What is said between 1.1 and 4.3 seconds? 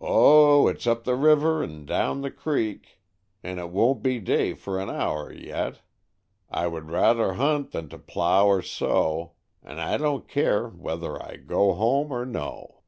river an' down the creek; An' it won't be